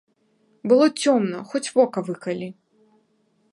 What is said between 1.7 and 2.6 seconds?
вока выкалі.